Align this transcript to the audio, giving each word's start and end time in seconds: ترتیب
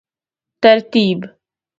ترتیب 0.61 1.19